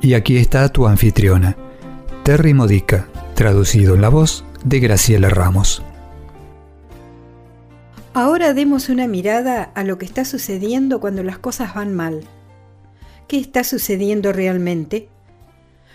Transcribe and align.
Y 0.00 0.14
aquí 0.14 0.36
está 0.36 0.68
tu 0.68 0.86
anfitriona, 0.86 1.56
Terry 2.22 2.54
Modica, 2.54 3.08
traducido 3.34 3.96
en 3.96 4.00
la 4.00 4.08
voz 4.08 4.44
de 4.64 4.78
Graciela 4.78 5.28
Ramos. 5.28 5.82
Ahora 8.14 8.54
demos 8.54 8.88
una 8.88 9.08
mirada 9.08 9.64
a 9.74 9.82
lo 9.82 9.98
que 9.98 10.04
está 10.04 10.24
sucediendo 10.24 11.00
cuando 11.00 11.24
las 11.24 11.38
cosas 11.38 11.74
van 11.74 11.94
mal. 11.94 12.20
¿Qué 13.26 13.38
está 13.38 13.64
sucediendo 13.64 14.32
realmente? 14.32 15.08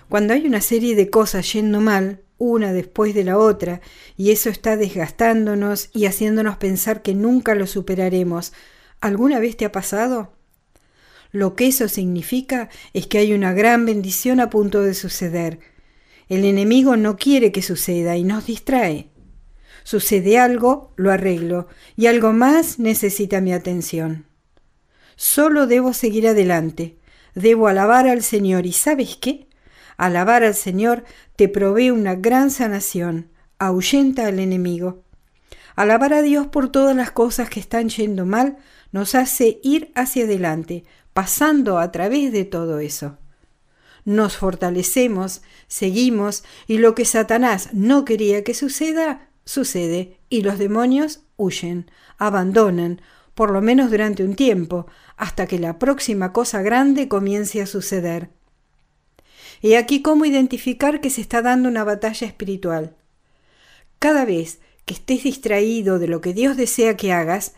Cuando 0.10 0.34
hay 0.34 0.46
una 0.48 0.60
serie 0.60 0.96
de 0.96 1.10
cosas 1.10 1.52
yendo 1.54 1.80
mal, 1.80 2.22
una 2.38 2.74
después 2.74 3.14
de 3.14 3.24
la 3.24 3.38
otra, 3.38 3.80
y 4.18 4.32
eso 4.32 4.50
está 4.50 4.76
desgastándonos 4.76 5.90
y 5.94 6.06
haciéndonos 6.08 6.58
pensar 6.58 7.02
que 7.02 7.16
nunca 7.16 7.56
lo 7.56 7.68
superaremos, 7.68 8.52
¿alguna 9.00 9.40
vez 9.40 9.56
te 9.56 9.66
ha 9.66 9.72
pasado? 9.72 10.34
Lo 11.34 11.56
que 11.56 11.66
eso 11.68 11.90
significa 11.90 12.70
es 12.94 13.08
que 13.08 13.18
hay 13.18 13.34
una 13.34 13.54
gran 13.54 13.88
bendición 13.88 14.40
a 14.40 14.52
punto 14.52 14.84
de 14.84 14.94
suceder. 14.94 15.60
El 16.30 16.46
enemigo 16.46 16.96
no 16.96 17.18
quiere 17.18 17.52
que 17.52 17.64
suceda 17.64 18.16
y 18.16 18.24
nos 18.24 18.46
distrae. 18.46 19.10
Sucede 19.84 20.38
algo, 20.38 20.94
lo 20.96 21.12
arreglo, 21.12 21.68
y 21.98 22.06
algo 22.06 22.34
más 22.34 22.78
necesita 22.78 23.42
mi 23.42 23.52
atención. 23.52 24.28
Solo 25.16 25.66
debo 25.66 25.94
seguir 25.94 26.28
adelante, 26.28 27.00
debo 27.34 27.68
alabar 27.68 28.08
al 28.08 28.22
Señor, 28.22 28.68
y 28.68 28.72
¿sabes 28.72 29.18
qué? 29.20 29.48
Alabar 29.98 30.44
al 30.44 30.54
Señor 30.54 31.04
te 31.36 31.50
provee 31.50 31.90
una 31.90 32.14
gran 32.14 32.52
sanación, 32.52 33.32
ahuyenta 33.58 34.28
al 34.28 34.38
enemigo. 34.38 35.04
Alabar 35.76 36.14
a 36.14 36.22
Dios 36.22 36.46
por 36.48 36.72
todas 36.72 36.96
las 36.96 37.10
cosas 37.10 37.50
que 37.50 37.60
están 37.60 37.90
yendo 37.90 38.28
mal 38.28 38.58
nos 38.92 39.16
hace 39.16 39.60
ir 39.64 39.92
hacia 39.96 40.26
adelante, 40.26 40.84
pasando 41.14 41.78
a 41.80 41.92
través 41.92 42.32
de 42.32 42.46
todo 42.46 42.80
eso. 42.80 43.18
Nos 44.06 44.36
fortalecemos, 44.36 45.42
seguimos, 45.68 46.44
y 46.68 46.78
lo 46.78 46.94
que 46.94 47.06
Satanás 47.06 47.70
no 47.72 48.04
quería 48.04 48.44
que 48.44 48.54
suceda, 48.54 49.30
sucede, 49.46 50.18
y 50.30 50.42
los 50.42 50.58
demonios 50.58 51.22
huyen, 51.38 51.90
abandonan, 52.18 53.02
por 53.34 53.52
lo 53.52 53.62
menos 53.62 53.90
durante 53.90 54.24
un 54.24 54.36
tiempo, 54.36 54.88
hasta 55.16 55.48
que 55.48 55.60
la 55.60 55.80
próxima 55.80 56.34
cosa 56.34 56.62
grande 56.62 57.08
comience 57.08 57.62
a 57.62 57.66
suceder. 57.66 58.30
Y 59.62 59.76
aquí 59.76 60.02
cómo 60.02 60.26
identificar 60.26 61.00
que 61.00 61.10
se 61.10 61.22
está 61.22 61.42
dando 61.42 61.70
una 61.70 61.84
batalla 61.86 62.28
espiritual. 62.28 62.96
Cada 64.00 64.26
vez 64.26 64.60
que 64.86 64.94
estés 64.94 65.24
distraído 65.24 66.00
de 66.00 66.10
lo 66.10 66.20
que 66.20 66.34
Dios 66.34 66.58
desea 66.58 66.98
que 66.98 67.14
hagas, 67.14 67.54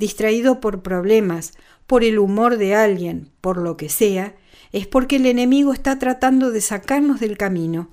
distraído 0.00 0.60
por 0.60 0.82
problemas, 0.82 1.52
por 1.86 2.02
el 2.02 2.18
humor 2.18 2.56
de 2.56 2.74
alguien, 2.74 3.30
por 3.40 3.58
lo 3.58 3.76
que 3.76 3.88
sea, 3.88 4.34
es 4.72 4.86
porque 4.86 5.16
el 5.16 5.26
enemigo 5.26 5.72
está 5.72 5.98
tratando 5.98 6.50
de 6.50 6.60
sacarnos 6.60 7.20
del 7.20 7.36
camino. 7.36 7.90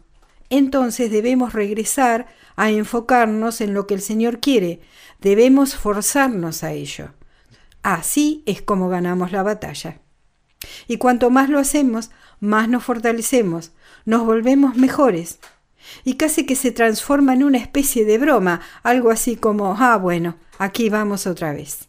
Entonces 0.49 1.11
debemos 1.11 1.53
regresar 1.53 2.27
a 2.55 2.71
enfocarnos 2.71 3.59
en 3.59 3.73
lo 3.73 3.85
que 3.85 3.93
el 3.93 4.01
Señor 4.01 4.39
quiere, 4.39 4.79
debemos 5.19 5.75
forzarnos 5.75 6.63
a 6.63 6.71
ello. 6.71 7.09
Así 7.83 8.41
es 8.45 8.61
como 8.61 8.87
ganamos 8.89 9.31
la 9.31 9.43
batalla. 9.43 9.99
Y 10.87 10.97
cuanto 10.97 11.29
más 11.29 11.49
lo 11.49 11.59
hacemos, 11.59 12.09
más 12.39 12.69
nos 12.69 12.83
fortalecemos, 12.85 13.73
nos 14.05 14.25
volvemos 14.25 14.75
mejores. 14.75 15.39
Y 16.05 16.15
casi 16.15 16.45
que 16.45 16.55
se 16.55 16.71
transforma 16.71 17.33
en 17.33 17.43
una 17.43 17.57
especie 17.57 18.05
de 18.05 18.17
broma, 18.17 18.61
algo 18.83 19.09
así 19.09 19.35
como, 19.35 19.75
ah, 19.77 19.97
bueno, 19.97 20.37
aquí 20.57 20.89
vamos 20.89 21.27
otra 21.27 21.51
vez. 21.53 21.86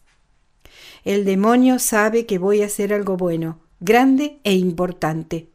El 1.03 1.25
demonio 1.25 1.79
sabe 1.79 2.25
que 2.25 2.37
voy 2.37 2.61
a 2.61 2.65
hacer 2.65 2.93
algo 2.93 3.17
bueno, 3.17 3.59
grande 3.79 4.39
e 4.43 4.53
importante. 4.53 5.49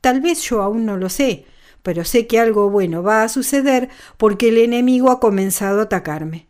Tal 0.00 0.20
vez 0.20 0.42
yo 0.42 0.62
aún 0.62 0.84
no 0.84 0.96
lo 0.96 1.08
sé, 1.08 1.44
pero 1.82 2.04
sé 2.04 2.26
que 2.26 2.38
algo 2.38 2.70
bueno 2.70 3.02
va 3.02 3.22
a 3.22 3.28
suceder 3.28 3.88
porque 4.16 4.48
el 4.48 4.58
enemigo 4.58 5.10
ha 5.10 5.20
comenzado 5.20 5.80
a 5.80 5.84
atacarme. 5.84 6.46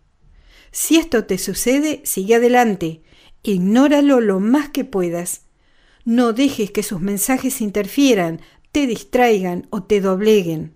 Si 0.71 0.97
esto 0.97 1.25
te 1.25 1.39
sucede, 1.39 2.01
sigue 2.05 2.37
adelante, 2.37 3.03
ignóralo 3.43 4.21
lo 4.21 4.41
más 4.41 4.71
que 4.71 4.85
puedas. 4.85 5.43
No 6.05 6.33
dejes 6.33 6.71
que 6.71 6.83
sus 6.83 7.01
mensajes 7.01 7.61
interfieran, 7.61 8.41
te 8.73 8.87
distraigan 8.87 9.67
o 9.71 9.83
te 9.83 10.01
dobleguen. 10.01 10.75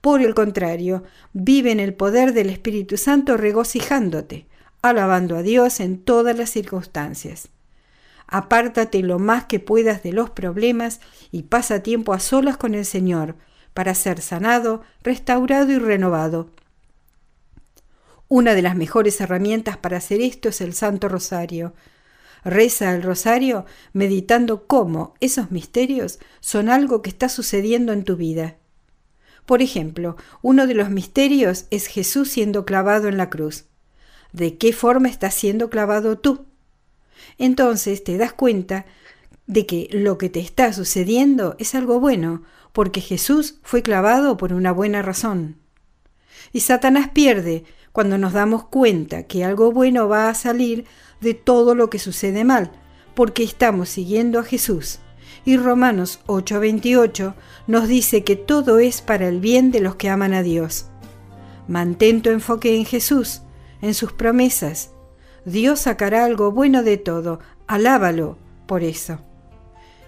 Por 0.00 0.22
el 0.22 0.34
contrario, 0.34 1.04
vive 1.32 1.72
en 1.72 1.80
el 1.80 1.94
poder 1.94 2.32
del 2.32 2.50
Espíritu 2.50 2.96
Santo 2.96 3.36
regocijándote 3.36 4.46
alabando 4.82 5.36
a 5.36 5.42
Dios 5.42 5.80
en 5.80 5.98
todas 6.02 6.36
las 6.36 6.50
circunstancias. 6.50 7.48
Apártate 8.26 9.02
lo 9.02 9.18
más 9.18 9.44
que 9.44 9.60
puedas 9.60 10.02
de 10.02 10.12
los 10.12 10.30
problemas 10.30 11.00
y 11.32 11.42
pasa 11.44 11.82
tiempo 11.82 12.12
a 12.12 12.20
solas 12.20 12.56
con 12.56 12.74
el 12.74 12.84
Señor 12.84 13.34
para 13.74 13.94
ser 13.94 14.20
sanado, 14.20 14.82
restaurado 15.02 15.72
y 15.72 15.78
renovado. 15.78 16.50
Una 18.28 18.54
de 18.54 18.62
las 18.62 18.76
mejores 18.76 19.20
herramientas 19.20 19.76
para 19.76 19.96
hacer 19.96 20.20
esto 20.20 20.50
es 20.50 20.60
el 20.60 20.74
Santo 20.74 21.08
Rosario. 21.08 21.74
Reza 22.44 22.94
el 22.94 23.02
Rosario 23.02 23.66
meditando 23.92 24.66
cómo 24.68 25.14
esos 25.20 25.50
misterios 25.50 26.20
son 26.38 26.68
algo 26.68 27.02
que 27.02 27.10
está 27.10 27.28
sucediendo 27.28 27.92
en 27.92 28.04
tu 28.04 28.16
vida. 28.16 28.56
Por 29.44 29.62
ejemplo, 29.62 30.16
uno 30.42 30.68
de 30.68 30.74
los 30.74 30.90
misterios 30.90 31.66
es 31.70 31.86
Jesús 31.88 32.30
siendo 32.30 32.64
clavado 32.64 33.08
en 33.08 33.16
la 33.16 33.28
cruz 33.28 33.64
de 34.32 34.56
qué 34.56 34.72
forma 34.72 35.08
estás 35.08 35.34
siendo 35.34 35.70
clavado 35.70 36.18
tú. 36.18 36.46
Entonces 37.38 38.04
te 38.04 38.16
das 38.18 38.32
cuenta 38.32 38.86
de 39.46 39.66
que 39.66 39.88
lo 39.92 40.18
que 40.18 40.28
te 40.28 40.40
está 40.40 40.72
sucediendo 40.72 41.56
es 41.58 41.74
algo 41.74 42.00
bueno, 42.00 42.42
porque 42.72 43.00
Jesús 43.00 43.58
fue 43.62 43.82
clavado 43.82 44.36
por 44.36 44.52
una 44.52 44.72
buena 44.72 45.02
razón. 45.02 45.56
Y 46.52 46.60
Satanás 46.60 47.10
pierde 47.12 47.64
cuando 47.92 48.18
nos 48.18 48.32
damos 48.32 48.64
cuenta 48.64 49.24
que 49.24 49.44
algo 49.44 49.72
bueno 49.72 50.08
va 50.08 50.28
a 50.28 50.34
salir 50.34 50.84
de 51.20 51.34
todo 51.34 51.74
lo 51.74 51.90
que 51.90 51.98
sucede 51.98 52.44
mal, 52.44 52.70
porque 53.14 53.42
estamos 53.42 53.88
siguiendo 53.88 54.38
a 54.38 54.44
Jesús. 54.44 55.00
Y 55.44 55.56
Romanos 55.56 56.20
8:28 56.26 57.34
nos 57.66 57.88
dice 57.88 58.24
que 58.24 58.36
todo 58.36 58.78
es 58.78 59.00
para 59.00 59.28
el 59.28 59.40
bien 59.40 59.70
de 59.70 59.80
los 59.80 59.96
que 59.96 60.08
aman 60.08 60.34
a 60.34 60.42
Dios. 60.42 60.86
Mantén 61.66 62.22
tu 62.22 62.30
enfoque 62.30 62.76
en 62.76 62.84
Jesús, 62.84 63.42
en 63.82 63.94
sus 63.94 64.12
promesas. 64.12 64.90
Dios 65.44 65.80
sacará 65.80 66.24
algo 66.24 66.52
bueno 66.52 66.82
de 66.82 66.96
todo, 66.96 67.40
alábalo 67.66 68.36
por 68.66 68.82
eso. 68.82 69.18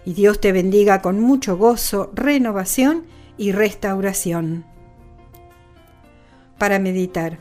Y 0.05 0.15
Dios 0.15 0.41
te 0.41 0.53
bendiga 0.53 1.01
con 1.01 1.21
mucho 1.21 1.57
gozo, 1.57 2.11
renovación 2.15 3.05
y 3.37 3.53
restauración. 3.53 4.65
Para 6.59 6.79
meditar. 6.79 7.39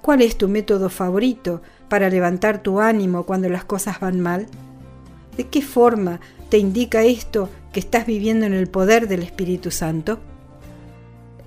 ¿Cuál 0.00 0.22
es 0.22 0.36
tu 0.36 0.48
método 0.48 0.90
favorito 0.90 1.62
para 1.88 2.10
levantar 2.10 2.62
tu 2.62 2.80
ánimo 2.80 3.24
cuando 3.24 3.48
las 3.48 3.64
cosas 3.64 4.00
van 4.00 4.20
mal? 4.20 4.46
¿De 5.36 5.48
qué 5.48 5.62
forma 5.62 6.20
te 6.50 6.58
indica 6.58 7.02
esto 7.02 7.48
que 7.72 7.80
estás 7.80 8.06
viviendo 8.06 8.46
en 8.46 8.52
el 8.52 8.68
poder 8.68 9.08
del 9.08 9.22
Espíritu 9.22 9.70
Santo? 9.70 10.20